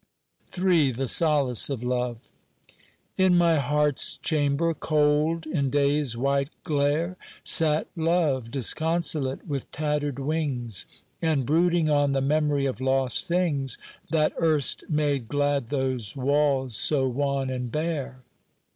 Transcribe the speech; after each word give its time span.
III 0.57 0.91
THE 0.91 1.07
SOLACE 1.07 1.69
OF 1.69 1.83
LOVE 1.83 2.27
IN 3.17 3.37
my 3.37 3.57
heart's 3.59 4.17
chamber 4.17 4.73
cold 4.73 5.45
in 5.45 5.69
day's 5.69 6.17
white 6.17 6.49
glare, 6.63 7.17
Sate 7.43 7.85
Love 7.95 8.49
disconsolate 8.49 9.45
with 9.45 9.69
tatter'd 9.69 10.17
wings, 10.17 10.87
And 11.21 11.45
brooding 11.45 11.87
on 11.87 12.13
the 12.13 12.19
memory 12.21 12.65
of 12.65 12.81
lost 12.81 13.27
things 13.27 13.77
That 14.09 14.33
erst 14.41 14.85
made 14.89 15.27
glad 15.27 15.67
those 15.67 16.15
walls, 16.15 16.75
so 16.75 17.07
wan 17.07 17.51
and 17.51 17.71
bare. 17.71 18.23